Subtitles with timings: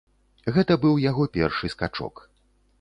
[0.55, 2.27] Гэта быў яго першы скачок.